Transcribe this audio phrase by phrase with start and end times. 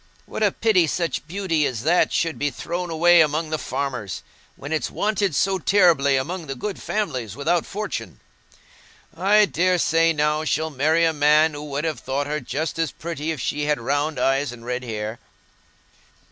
[0.25, 4.23] What a pity such beauty as that should be thrown away among the farmers,
[4.55, 8.19] when it's wanted so terribly among the good families without fortune!
[9.15, 13.29] I daresay, now, she'll marry a man who would have thought her just as pretty
[13.29, 15.19] if she had had round eyes and red hair."